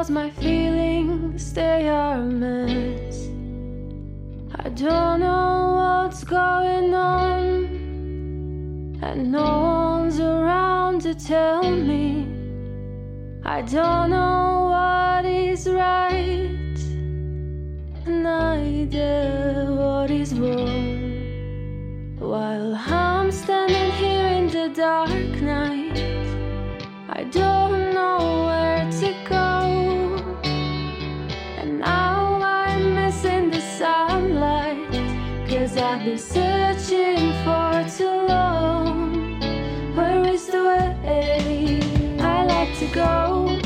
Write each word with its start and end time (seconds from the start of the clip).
Cause 0.00 0.08
my 0.08 0.30
feelings, 0.30 1.52
they 1.52 1.86
are 1.86 2.14
a 2.14 2.24
mess. 2.24 3.28
I 4.54 4.70
don't 4.70 5.20
know 5.20 5.74
what's 5.76 6.24
going 6.24 6.94
on, 6.94 7.44
and 9.02 9.30
no 9.30 9.60
one's 9.60 10.18
around 10.18 11.02
to 11.02 11.14
tell 11.14 11.70
me. 11.70 12.26
I 13.44 13.60
don't 13.60 14.08
know 14.08 14.70
what 14.72 15.26
is 15.26 15.68
right, 15.68 16.78
neither 18.06 19.66
what 19.68 20.10
is 20.10 20.32
wrong. 20.32 22.16
While 22.18 22.74
I'm 22.74 23.30
standing 23.30 23.90
here 24.00 24.28
in 24.28 24.46
the 24.48 24.70
dark 24.74 25.42
night, 25.42 25.98
I 27.10 27.24
don't 27.24 27.92
know 27.92 28.46
where 28.46 28.90
to 28.90 29.12
go. 29.12 29.19
I've 36.00 36.06
been 36.06 36.16
searching 36.16 37.34
for 37.44 37.84
too 37.94 38.26
long. 38.26 39.38
Where 39.94 40.26
is 40.28 40.46
the 40.46 40.64
way 40.64 42.16
I 42.18 42.42
like 42.46 42.74
to 42.78 42.86
go? 42.86 43.58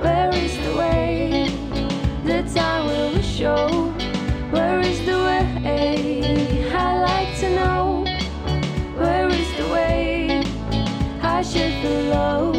Where 0.00 0.34
is 0.34 0.56
the 0.56 0.74
way 0.74 1.50
that 2.24 2.48
time 2.54 2.86
will 2.86 3.20
show? 3.20 3.92
Where 4.50 4.80
is 4.80 5.04
the 5.04 5.18
way 5.18 6.72
I 6.72 6.98
like 6.98 7.38
to 7.40 7.50
know? 7.50 8.04
Where 8.96 9.28
is 9.28 9.56
the 9.58 9.68
way 9.68 10.42
I 11.20 11.42
should 11.42 11.74
follow? 11.82 12.49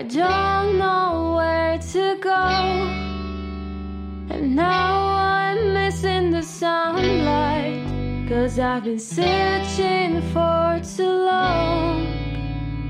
I 0.00 0.02
don't 0.04 0.78
know 0.78 1.34
where 1.36 1.76
to 1.76 2.16
go. 2.22 2.42
And 4.30 4.56
now 4.56 5.08
I'm 5.08 5.74
missing 5.74 6.30
the 6.30 6.40
sunlight. 6.40 8.26
Cause 8.26 8.58
I've 8.58 8.84
been 8.84 8.98
searching 8.98 10.22
for 10.32 10.80
too 10.96 11.02
long. 11.04 12.06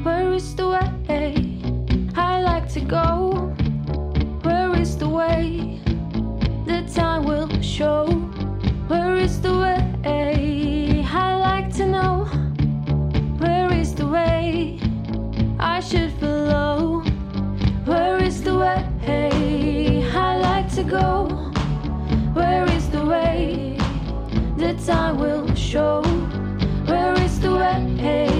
Where 0.04 0.32
is 0.32 0.54
the 0.54 0.68
way 0.68 1.58
I 2.14 2.42
like 2.42 2.68
to 2.74 2.80
go? 2.80 3.52
Where 4.44 4.72
is 4.80 4.96
the 4.96 5.08
way 5.08 5.80
the 6.64 6.88
time 6.94 7.24
will 7.24 7.50
show? 7.60 8.06
Where 8.86 9.16
is 9.16 9.40
the 9.42 9.58
way 9.58 9.79
time 24.86 25.18
will 25.18 25.54
show? 25.54 26.02
Where 26.86 27.14
is 27.22 27.40
the 27.40 27.52
way 27.52 28.39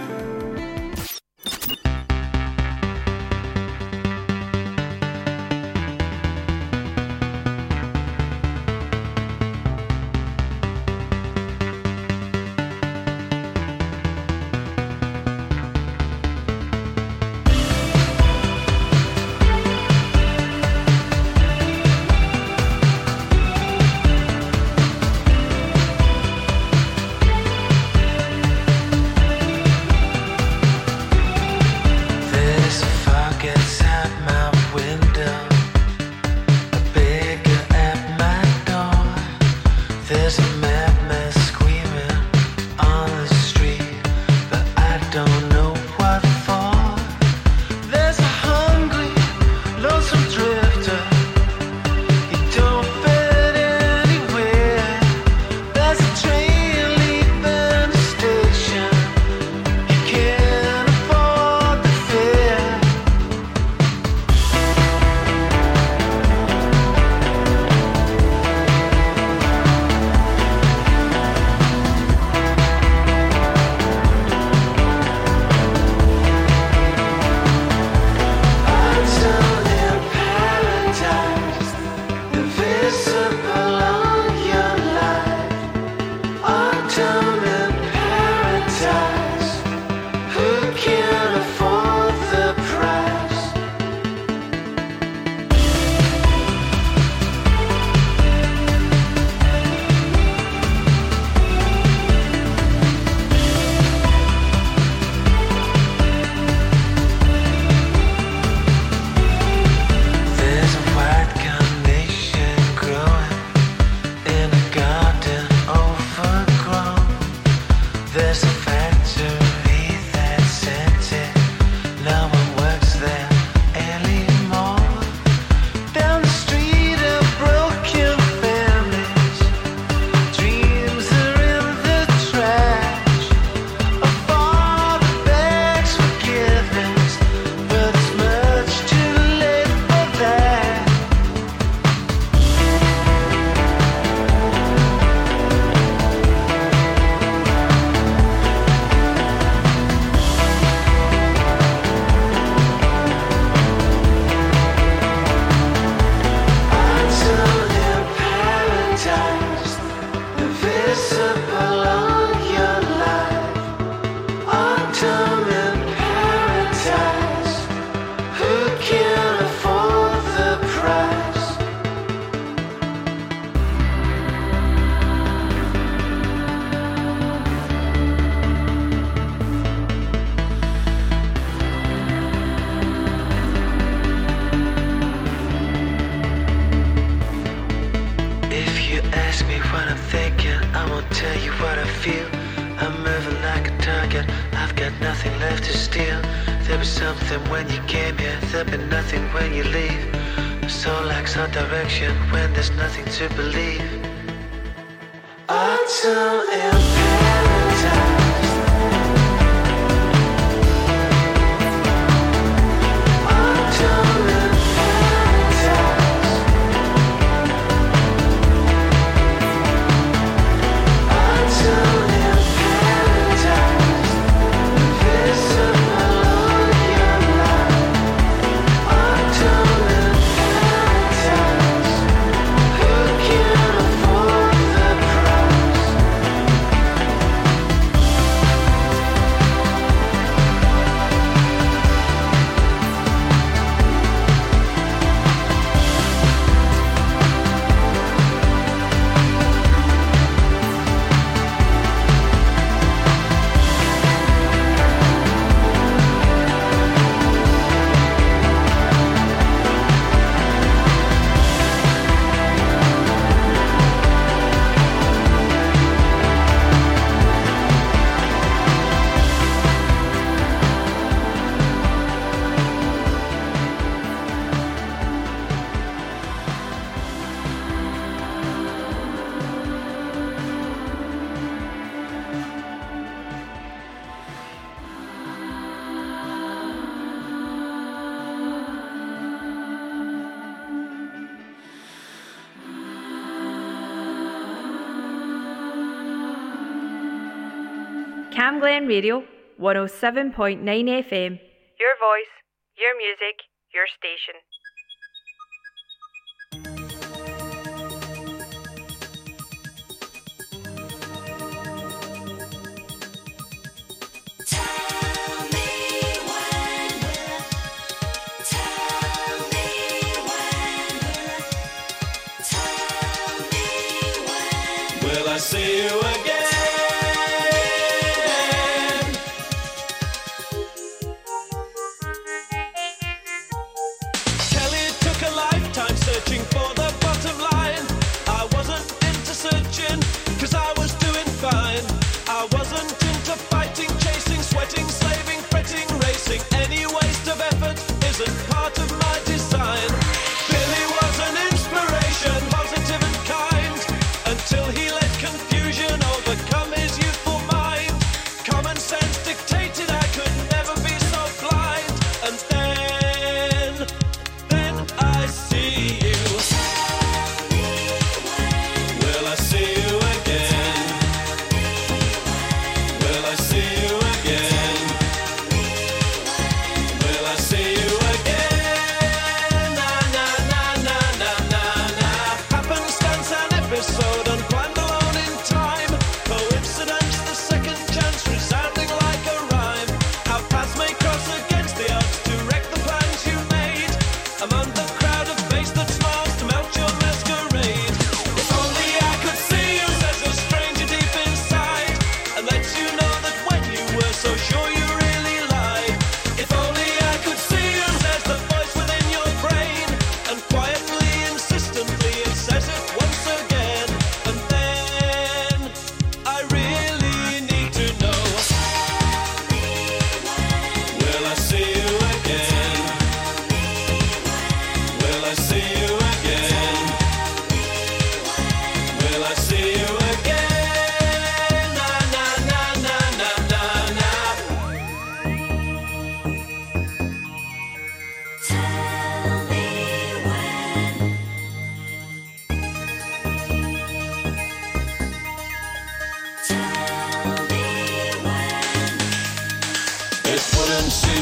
107.9 299.61 300.57
FM. 300.65 301.37
Your 301.77 301.93
voice, 302.01 302.33
your 302.73 302.97
music, 302.97 303.45
your 303.69 303.85
station. 303.93 304.41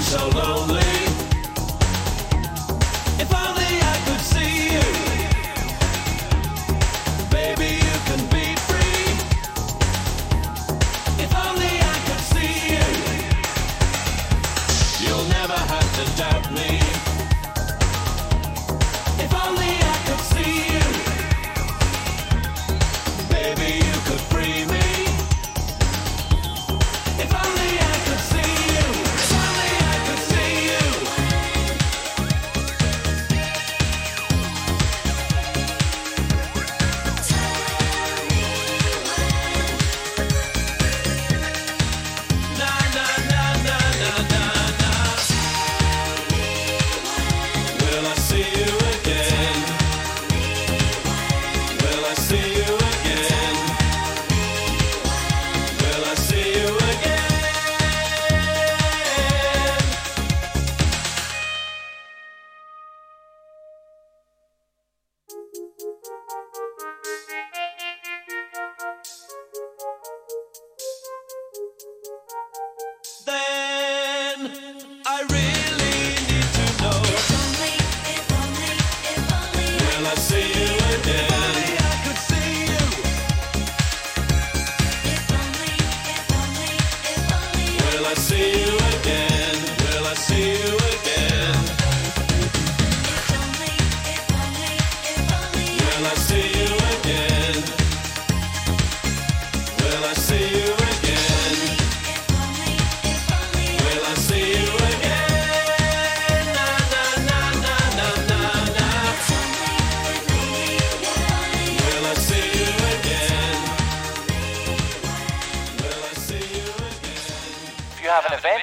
so 0.01 0.29
lonely. 0.29 0.98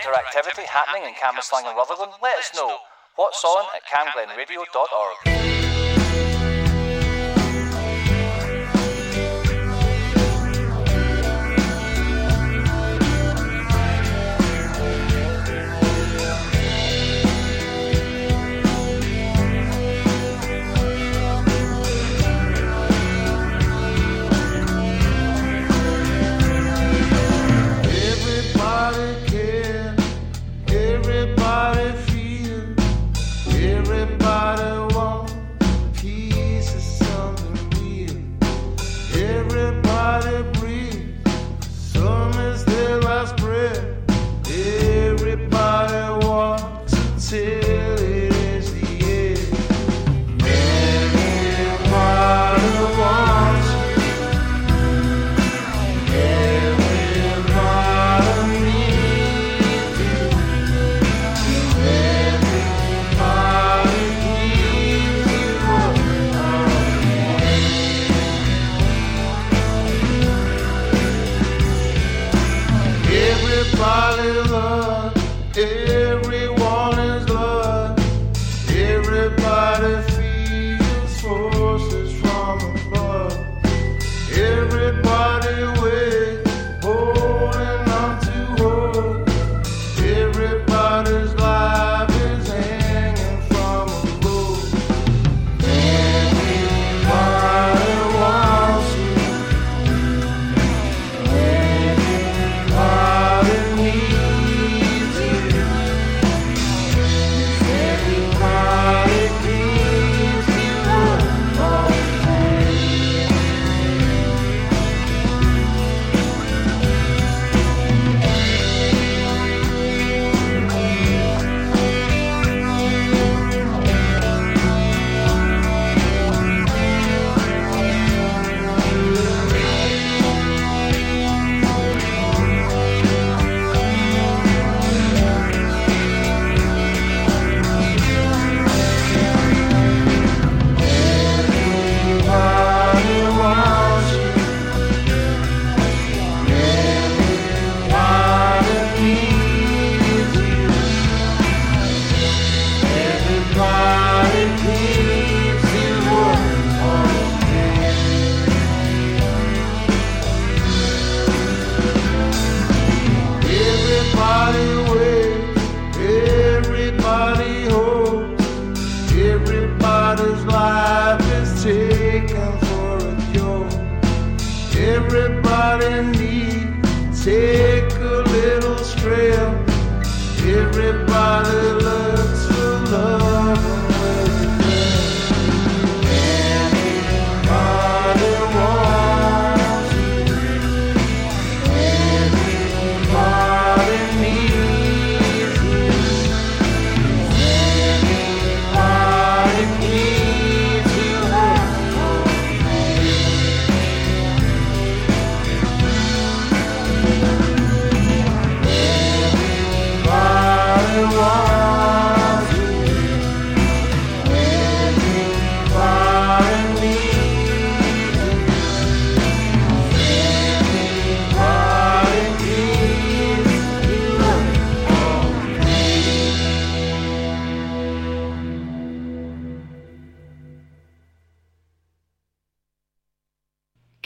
interactivity 0.06 0.64
happening 0.66 1.02
in 1.02 1.14
Cambuslang 1.14 1.66
and 1.66 1.76
Rutherglen, 1.76 2.10
let 2.22 2.38
us 2.38 2.52
know. 2.54 2.78
What's 3.16 3.42
on 3.44 3.64
at 3.74 3.82
camglenradio.org. 3.86 5.45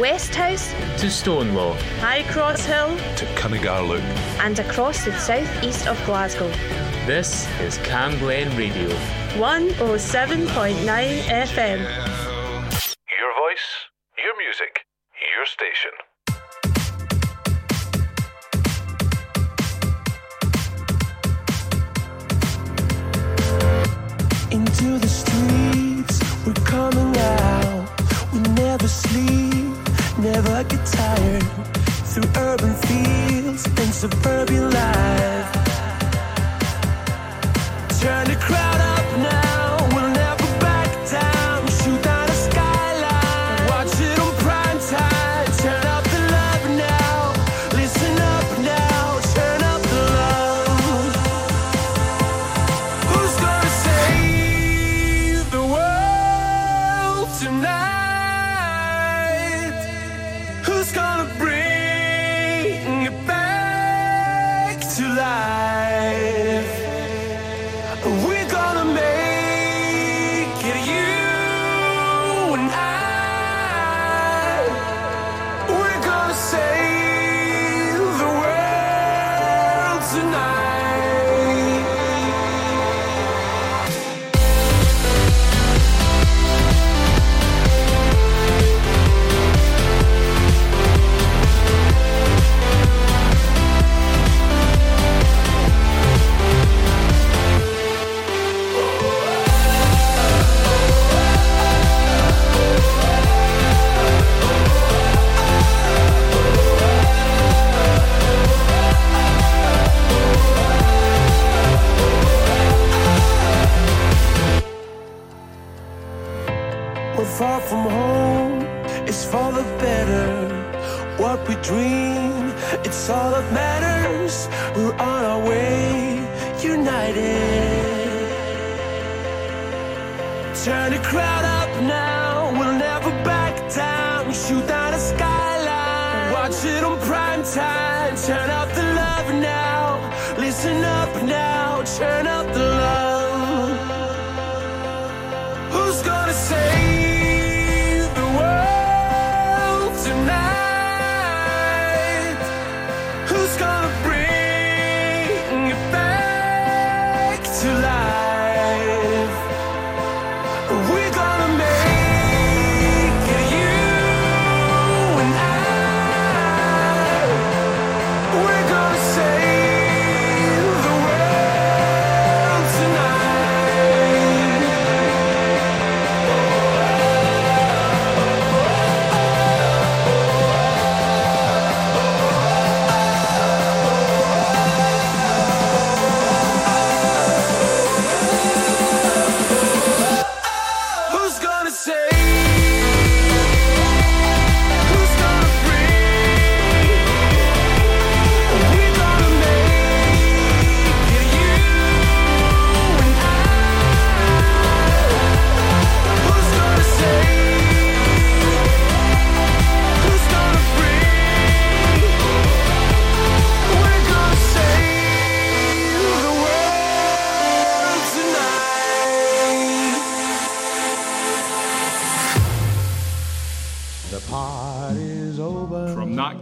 West 0.00 0.34
House 0.34 0.72
to 0.98 1.08
Stonelaw, 1.08 1.78
High 1.98 2.22
Cross 2.22 2.64
Hill 2.64 2.96
to 3.16 3.26
Cuningar 3.34 3.86
Loop, 3.86 4.02
and 4.40 4.58
across 4.58 5.04
the 5.04 5.12
southeast 5.18 5.86
of 5.86 6.02
Glasgow. 6.06 6.48
This 7.04 7.46
is 7.60 7.76
Cam 7.78 8.18
Glen 8.18 8.56
Radio 8.56 8.88
107.9 9.34 11.20
FM. 11.20 12.19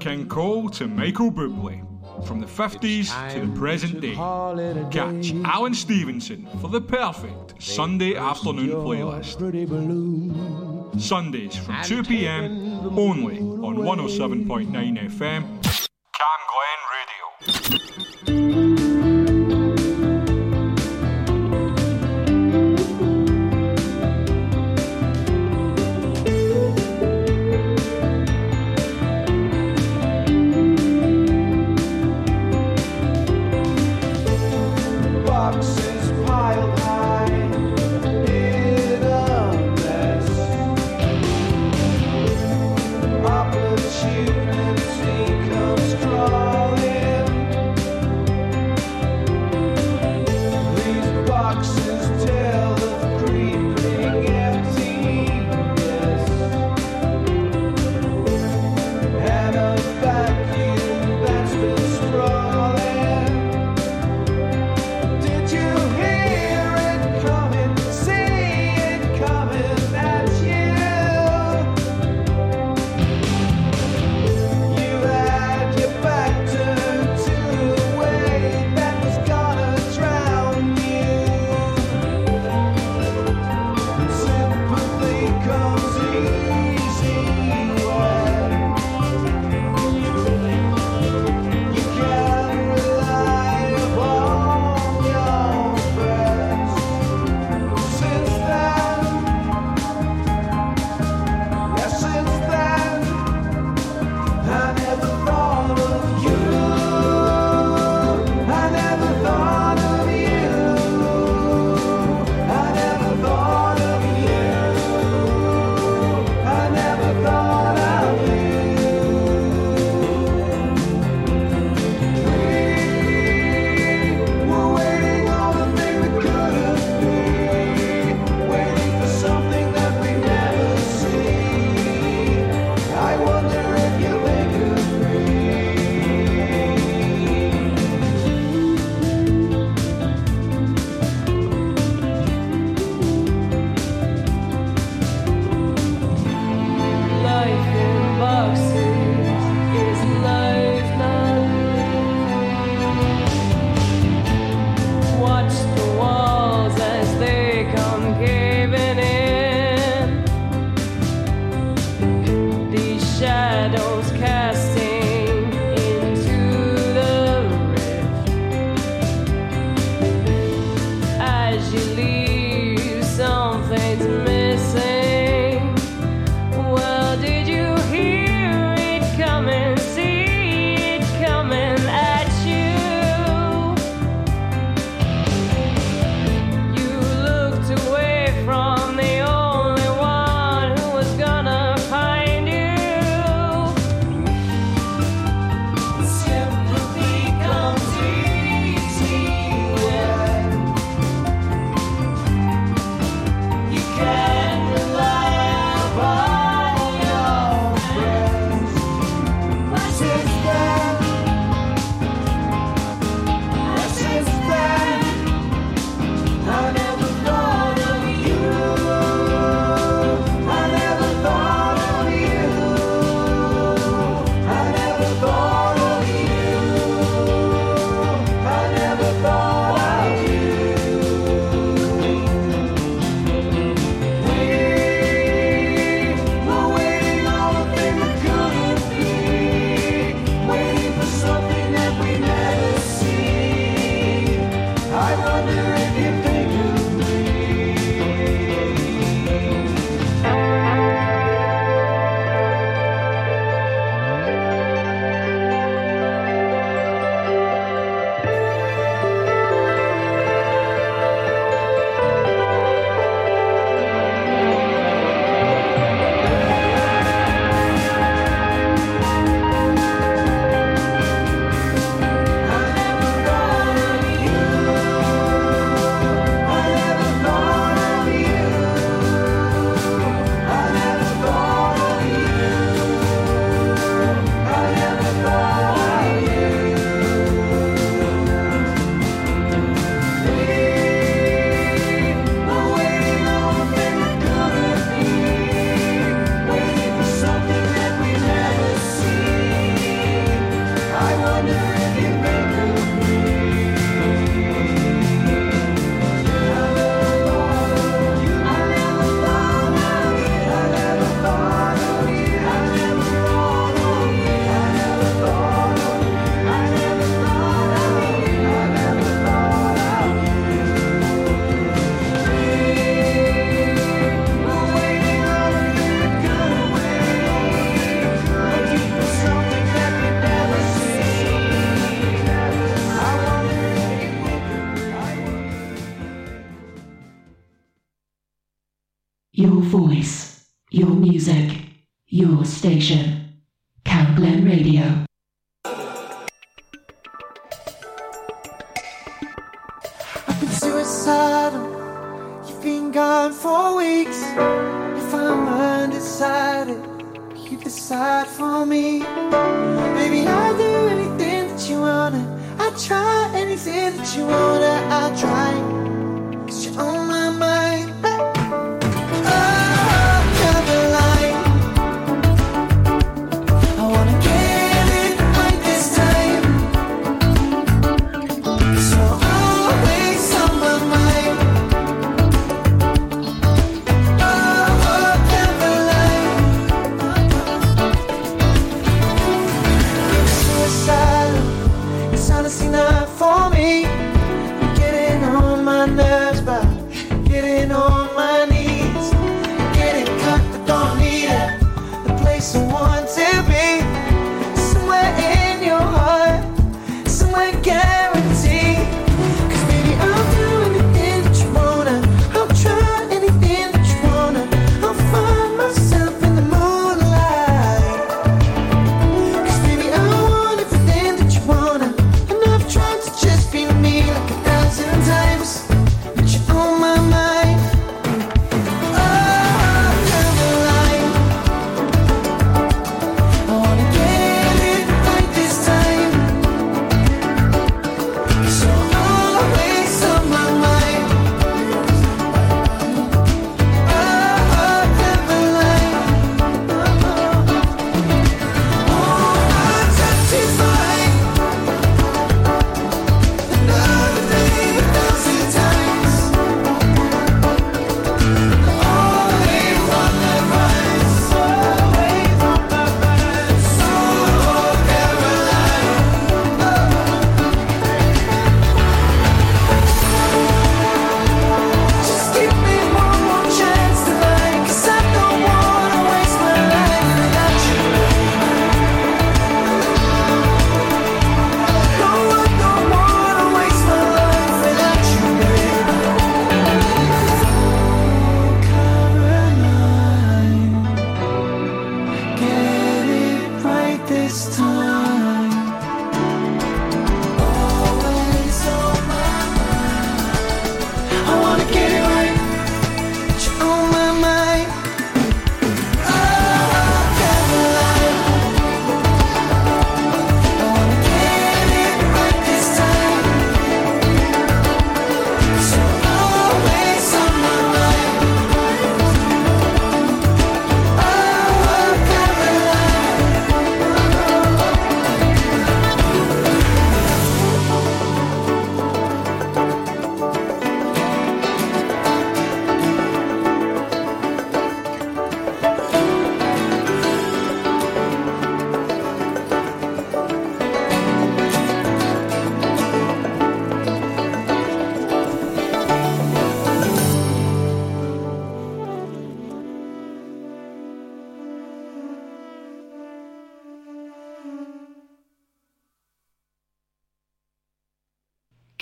King 0.09 0.27
Cole 0.27 0.71
to 0.71 0.89
Michael 0.89 1.31
Bublé. 1.31 1.85
From 2.27 2.41
the 2.41 2.47
50s 2.47 3.11
to 3.35 3.47
the 3.47 3.53
present 3.59 4.01
day, 4.01 4.15
catch 4.91 5.35
Alan 5.45 5.75
Stevenson 5.75 6.49
for 6.63 6.69
the 6.69 6.81
perfect 6.81 7.63
Sunday 7.63 8.17
afternoon 8.17 8.71
playlist. 8.71 9.39
Sundays 10.99 11.57
from 11.57 11.77
2 11.85 12.05
pm 12.05 12.99
only 12.99 13.39
on 13.39 13.77
107.9 13.77 14.71
FM, 15.11 15.43
Cam 16.19 16.41
Glen 16.49 16.81
Radio. 16.97 17.98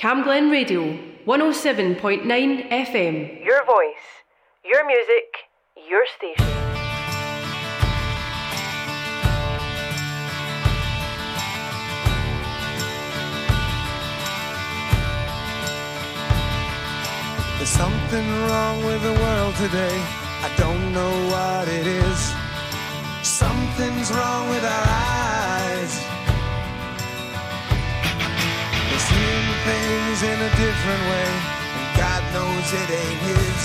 Camglen 0.07 0.53
Radio, 0.53 0.83
107.9 1.27 2.71
FM. 2.71 3.45
Your 3.45 3.65
voice, 3.65 4.07
your 4.65 4.87
music, 4.87 5.27
your 5.91 6.07
station. 6.17 6.47
There's 17.57 17.69
something 17.69 18.29
wrong 18.47 18.85
with 18.85 19.03
the 19.03 19.13
world 19.13 19.57
today. 19.57 19.99
I 20.47 20.55
don't 20.57 20.93
know 20.93 21.15
what 21.33 21.67
it 21.67 21.85
is. 21.85 22.33
Something's 23.25 24.13
wrong 24.13 24.51
with 24.51 24.63
our 24.63 24.85
eyes. 24.87 26.01
It's 28.95 29.56
things 29.67 30.23
in 30.23 30.39
a 30.49 30.51
different 30.63 31.03
way, 31.11 31.29
and 31.79 31.87
God 31.99 32.23
knows 32.35 32.67
it 32.73 32.89
ain't 33.03 33.21
his. 33.31 33.63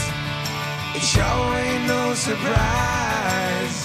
It 0.97 1.05
sure 1.13 1.49
ain't 1.65 1.85
no 1.87 2.13
surprise. 2.15 3.77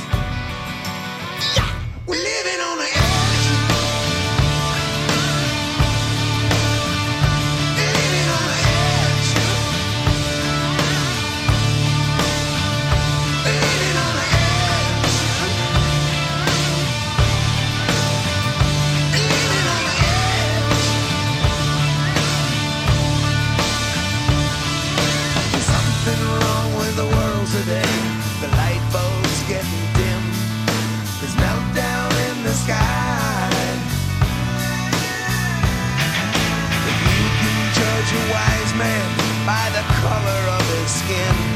Yeah, 1.57 1.71
we're 2.07 2.25
living 2.33 2.61
on 2.69 2.77
the 2.79 2.96
wise 38.31 38.75
man 38.75 39.09
by 39.47 39.71
the 39.71 39.85
color 40.03 40.41
of 40.57 40.65
his 40.79 40.91
skin. 40.91 41.56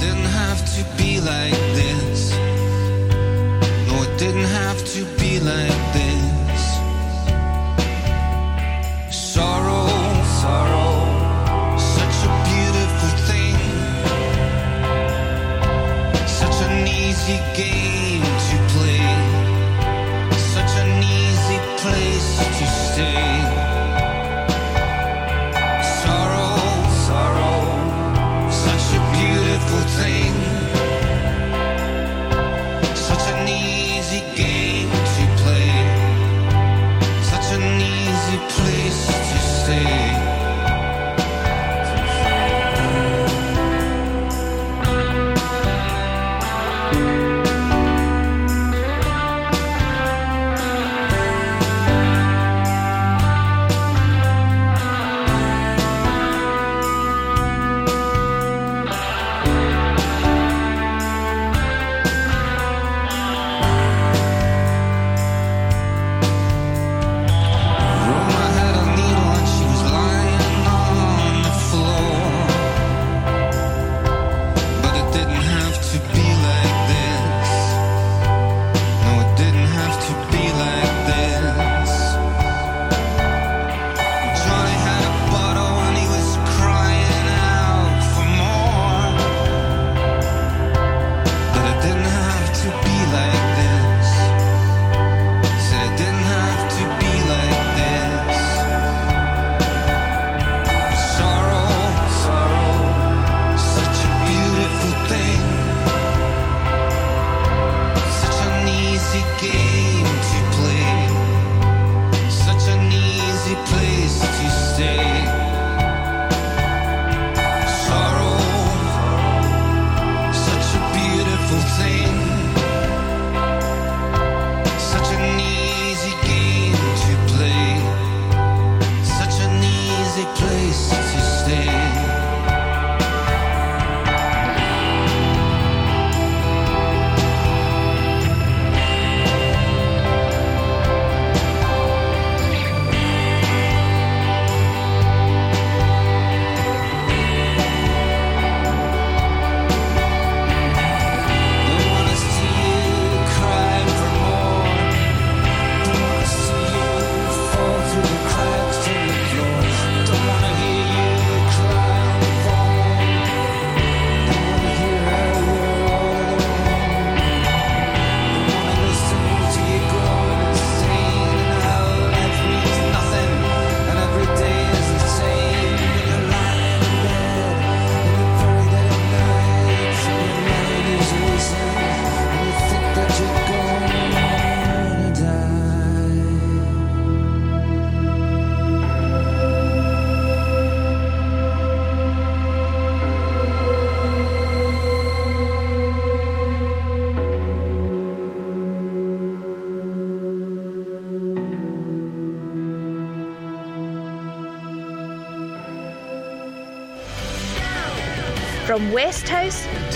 didn't 0.00 0.32
have 0.42 0.60
to 0.76 0.82
be 0.96 1.20
like 1.20 1.60
this. 1.78 2.32
No, 3.86 4.02
it 4.02 4.18
didn't 4.18 4.50
have 4.60 4.82
to 4.94 5.04
be 5.20 5.38
like 5.40 5.80
this. 5.92 6.62
Sorrow, 9.10 9.88
sorrow, 10.40 10.94
such 11.96 12.18
a 12.28 12.32
beautiful 12.48 13.12
thing, 13.28 13.58
such 16.26 16.58
an 16.66 16.88
easy 16.88 17.38
game. 17.54 17.79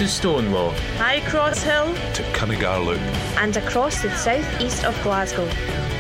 to 0.05 0.11
Stonelaw, 0.11 0.71
High 0.99 1.21
Cross 1.21 1.63
Hill, 1.63 1.95
to 1.95 2.23
Cuningar 2.35 2.85
Loop, 2.85 3.01
and 3.39 3.57
across 3.57 4.03
the 4.03 4.15
southeast 4.15 4.85
of 4.85 4.95
Glasgow. 5.03 5.47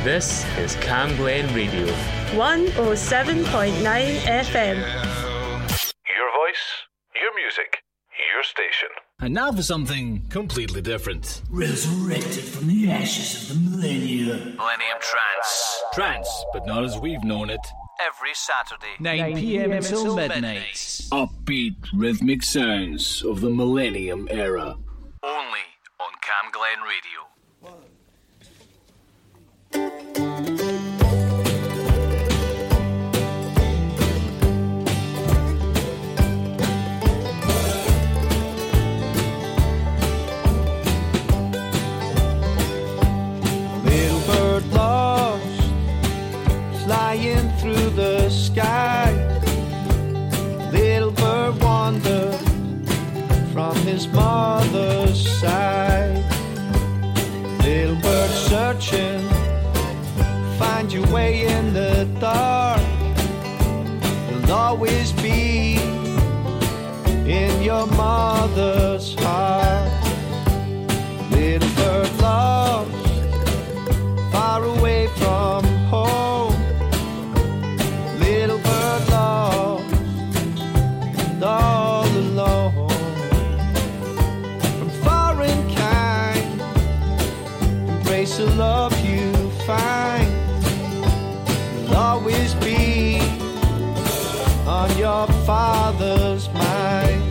This 0.04 0.44
is 0.58 0.76
Camglen 0.76 1.46
Radio, 1.54 1.86
107.9 2.36 3.44
FM. 4.26 4.76
Your 4.76 6.30
voice, 6.36 6.64
your 7.14 7.34
music, 7.34 7.82
your 8.30 8.42
station. 8.42 8.88
And 9.20 9.32
now 9.32 9.50
for 9.52 9.62
something 9.62 10.26
completely 10.28 10.82
different. 10.82 11.40
Resurrected 11.48 12.44
from 12.44 12.66
the 12.66 12.90
ashes 12.90 13.48
of 13.48 13.56
the 13.56 13.70
millennium. 13.70 14.56
Millennium 14.56 14.98
Trance. 15.00 15.82
Trance, 15.94 16.44
but 16.52 16.66
not 16.66 16.84
as 16.84 16.98
we've 16.98 17.24
known 17.24 17.48
it 17.48 17.66
every 18.00 18.34
Saturday. 18.34 18.94
9 19.00 19.36
p.m. 19.36 19.72
until 19.72 20.16
midnight. 20.16 20.74
Upbeat 21.12 21.76
rhythmic 21.94 22.42
sounds 22.42 23.22
of 23.24 23.40
the 23.40 23.50
Millennium 23.50 24.28
Era. 24.30 24.76
Only 25.22 25.60
on 26.00 26.12
Camglen 26.22 26.82
Radio. 26.86 27.28
Little 43.84 44.20
bird 44.26 44.64
lost, 44.72 45.44
flying 46.84 47.43
through 47.43 47.43
sky. 48.30 49.12
Little 50.72 51.10
bird 51.10 51.62
wandered 51.62 52.40
from 53.52 53.76
his 53.86 54.08
mother's 54.08 55.28
side. 55.40 56.24
Little 57.62 57.96
bird 57.96 58.30
searching, 58.30 59.20
find 60.58 60.92
your 60.92 61.06
way 61.12 61.46
in 61.46 61.72
the 61.72 62.08
dark. 62.20 62.80
You'll 64.30 64.52
always 64.52 65.12
be 65.12 65.76
in 67.26 67.62
your 67.62 67.86
mother's 67.86 69.13
father's 95.46 96.48
mind. 96.50 97.22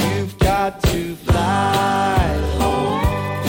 You've 0.00 0.38
got 0.38 0.82
to 0.84 1.14
fly 1.16 2.18
home. 2.58 3.02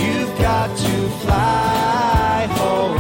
You've 0.04 0.38
got 0.40 0.70
to 0.78 1.10
fly 1.24 2.48
home. 2.62 2.98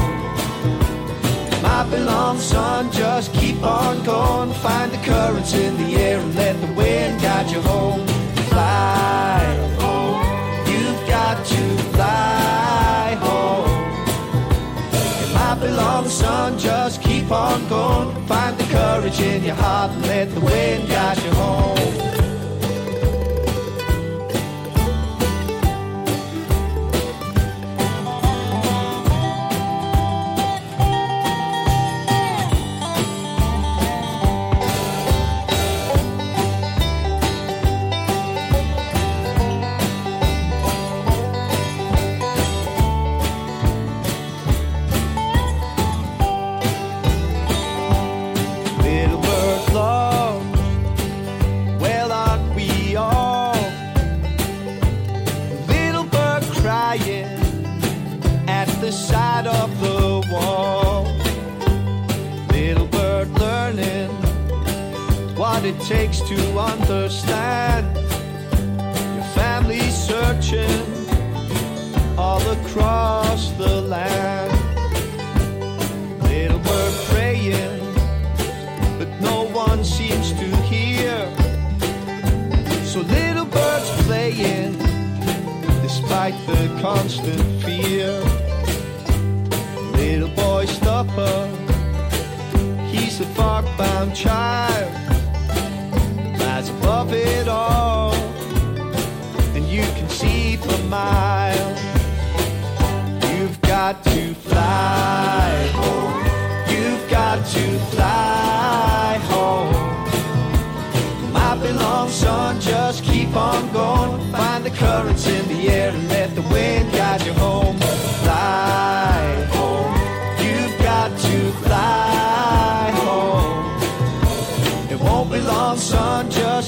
My 1.62 1.84
beloved 1.90 2.42
son, 2.42 2.92
just 2.92 3.34
keep 3.34 3.62
on 3.64 4.04
going. 4.04 4.54
Find 4.54 4.92
the 4.92 4.98
currents 4.98 5.54
in 5.54 5.78
the 5.78 5.96
air 5.96 6.20
and 6.20 6.36
let 6.36 6.60
the 6.62 6.72
wind 6.74 7.22
guide 7.22 7.50
you 7.52 7.62
home. 7.62 8.06
Fly 8.50 9.43
beloved 16.04 16.12
son, 16.12 16.60
just 16.60 17.02
keep 17.02 17.32
on 17.32 17.68
going. 17.70 18.28
Find 18.28 18.58
the 18.58 18.64
courage 18.66 19.20
in 19.22 19.44
your 19.44 19.56
heart 19.56 19.92
and 19.92 20.02
let 20.04 20.34
the 20.34 20.42
wind 20.42 20.90
guide 20.90 21.18
you 21.24 21.32
home. 21.32 22.23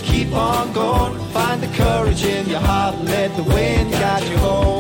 Keep 0.06 0.32
on 0.34 0.72
going. 0.74 1.18
Find 1.32 1.62
the 1.62 1.68
courage 1.76 2.24
in 2.24 2.48
your 2.48 2.60
heart 2.60 2.96
and 2.96 3.08
let 3.10 3.36
the 3.36 3.44
wind 3.44 3.92
guide 3.92 4.24
you 4.30 4.38
home. 4.38 4.75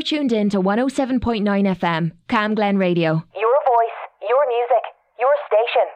You're 0.00 0.18
tuned 0.18 0.32
in 0.32 0.48
to 0.48 0.62
107.9 0.62 1.42
FM, 1.44 2.12
Camglen 2.26 2.78
Radio. 2.78 3.22
Your 3.36 3.58
voice, 3.66 4.00
your 4.26 4.46
music, 4.48 4.82
your 5.18 5.36
station. 5.46 5.86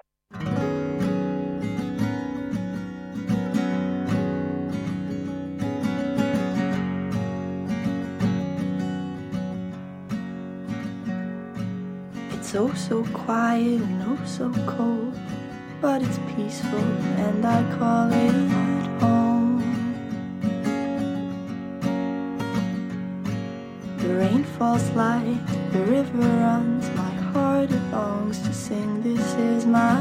It's 12.39 12.55
oh 12.55 12.75
so 12.75 13.05
quiet 13.15 13.81
and 13.81 14.03
oh 14.03 14.19
so 14.27 14.53
cold, 14.67 15.19
but 15.81 16.03
it's 16.03 16.19
peaceful 16.37 16.79
and 16.79 17.43
I 17.47 17.63
call 17.79 18.13
it 18.13 19.01
home. 19.01 19.24
rain 24.17 24.45
falls 24.45 24.89
light, 24.91 25.39
the 25.73 25.81
river 25.81 26.19
runs. 26.19 26.89
My 26.91 27.11
heart 27.33 27.71
longs 27.91 28.39
to 28.41 28.53
sing. 28.53 29.03
This 29.03 29.35
is 29.35 29.67
my 29.67 30.01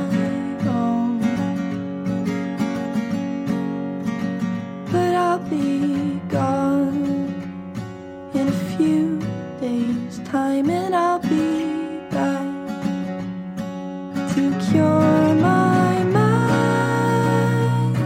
own. 0.68 1.20
But 4.92 5.16
I'll 5.16 5.40
be 5.50 6.20
gone 6.30 7.34
in 8.34 8.48
a 8.48 8.58
few 8.78 9.20
days' 9.60 10.20
time, 10.30 10.70
and 10.70 10.96
I'll 10.96 11.20
be 11.20 12.00
back 12.12 12.46
to 14.34 14.42
cure 14.70 15.36
my 15.36 16.04
mind 16.04 17.98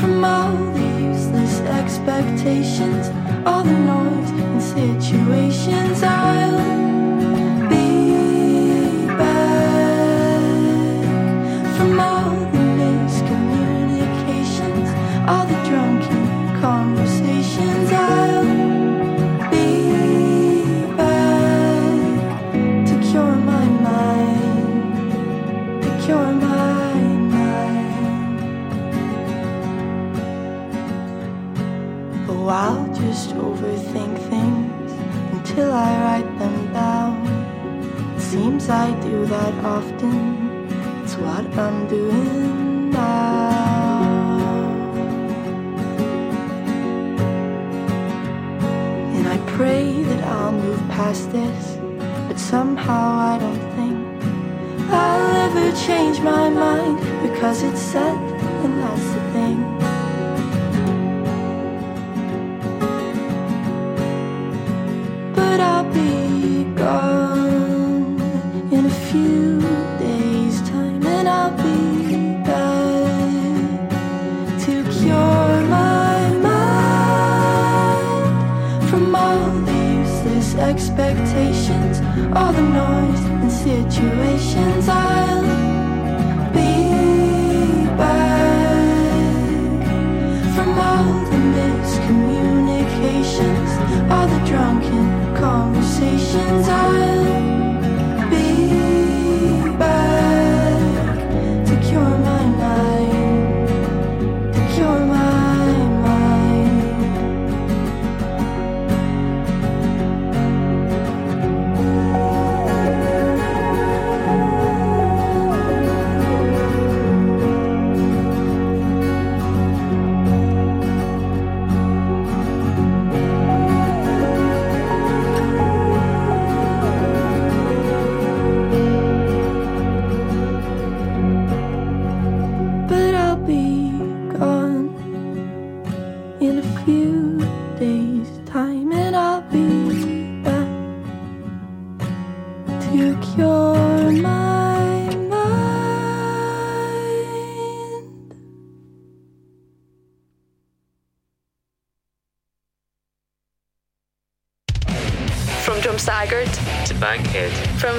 from 0.00 0.24
all 0.24 0.56
the 0.74 0.86
useless 1.10 1.60
expectations, 1.60 3.10
all 3.46 3.62
the 3.62 3.72
noise 3.72 4.25
situations 4.76 6.02
I'll 6.02 6.85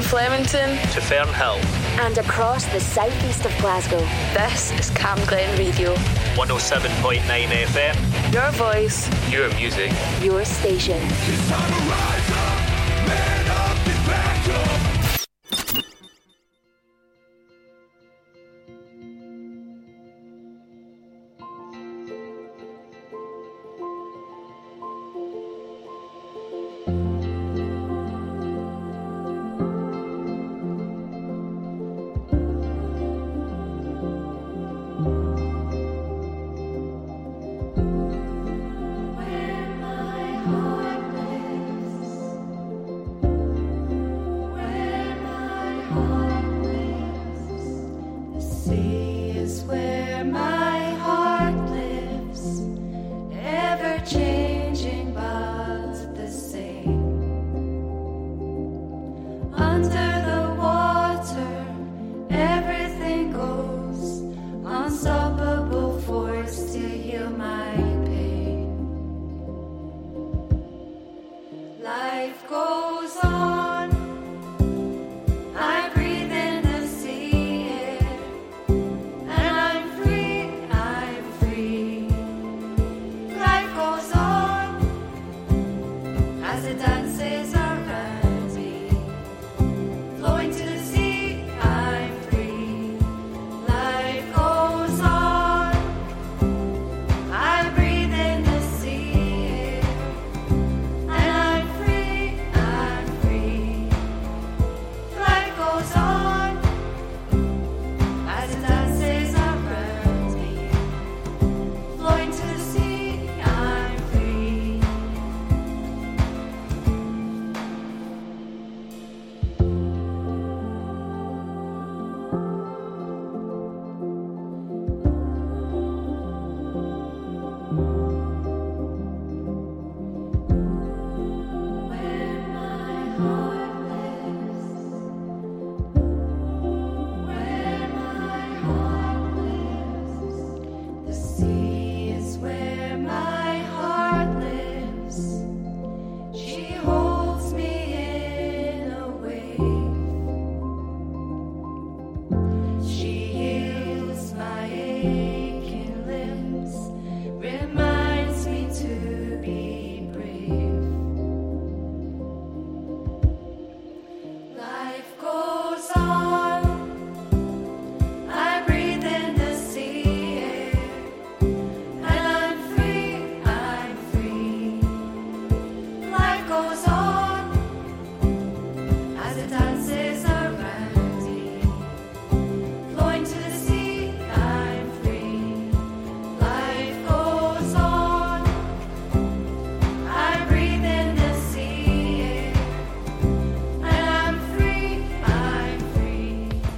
Flemington 0.07 0.69
to 0.93 1.01
Fernhill 1.01 1.61
and 1.99 2.17
across 2.17 2.65
the 2.67 2.79
southeast 2.79 3.45
of 3.45 3.51
Glasgow. 3.57 3.99
This 4.33 4.71
is 4.79 4.89
Cam 4.91 5.17
Glen 5.27 5.57
Radio. 5.59 5.93
107.9 6.35 7.19
FM. 7.19 8.33
Your 8.33 8.49
voice. 8.51 9.09
Your 9.29 9.53
music. 9.55 9.91
Your 10.21 10.45
station. 10.45 11.01